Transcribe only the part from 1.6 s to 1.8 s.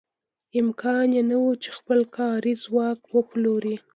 چې